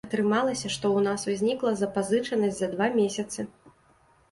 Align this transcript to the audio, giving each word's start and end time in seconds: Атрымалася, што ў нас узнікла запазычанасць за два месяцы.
Атрымалася, 0.09 0.71
што 0.75 0.85
ў 0.91 0.99
нас 1.07 1.25
узнікла 1.33 1.75
запазычанасць 1.83 2.59
за 2.63 2.73
два 2.75 2.91
месяцы. 2.99 3.49